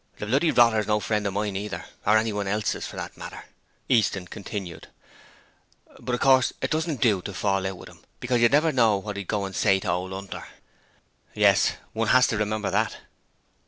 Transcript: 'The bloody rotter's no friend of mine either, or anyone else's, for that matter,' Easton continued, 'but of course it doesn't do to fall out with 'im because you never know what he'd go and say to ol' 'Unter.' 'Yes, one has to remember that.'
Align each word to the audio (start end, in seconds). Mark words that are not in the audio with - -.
'The 0.17 0.25
bloody 0.25 0.49
rotter's 0.49 0.87
no 0.87 0.99
friend 0.99 1.27
of 1.27 1.33
mine 1.33 1.55
either, 1.55 1.85
or 2.07 2.17
anyone 2.17 2.47
else's, 2.47 2.87
for 2.87 2.95
that 2.95 3.15
matter,' 3.15 3.45
Easton 3.87 4.25
continued, 4.25 4.87
'but 5.99 6.15
of 6.15 6.21
course 6.21 6.53
it 6.59 6.71
doesn't 6.71 7.01
do 7.01 7.21
to 7.21 7.35
fall 7.35 7.67
out 7.67 7.77
with 7.77 7.87
'im 7.89 8.03
because 8.19 8.41
you 8.41 8.49
never 8.49 8.71
know 8.71 8.97
what 8.97 9.15
he'd 9.15 9.27
go 9.27 9.45
and 9.45 9.55
say 9.55 9.79
to 9.79 9.91
ol' 9.91 10.11
'Unter.' 10.15 10.43
'Yes, 11.35 11.73
one 11.93 12.07
has 12.07 12.25
to 12.25 12.37
remember 12.39 12.71
that.' 12.71 12.97